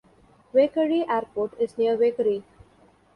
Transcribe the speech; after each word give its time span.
Waikerie 0.51 1.05
Airport 1.07 1.53
is 1.59 1.77
near 1.77 1.95
Waikerie. 1.95 2.41